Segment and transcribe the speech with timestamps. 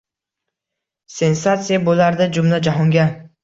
[1.17, 3.09] Sensatsiya bo’lardi jumla-jahonga